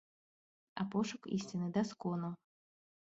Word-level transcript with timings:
А 0.83 0.85
пошук 0.95 1.23
ісціны 1.35 1.67
да 1.75 1.81
скону. 1.91 2.31